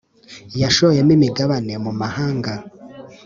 [0.61, 2.53] Yashoyemo imigabane mu mahanga